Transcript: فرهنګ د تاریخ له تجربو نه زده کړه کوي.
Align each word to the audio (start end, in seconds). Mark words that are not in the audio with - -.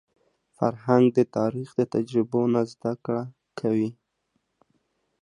فرهنګ 0.57 1.05
د 1.17 1.19
تاریخ 1.37 1.69
له 1.79 1.85
تجربو 1.95 2.41
نه 2.53 2.61
زده 2.71 2.93
کړه 3.05 3.23
کوي. 3.59 3.89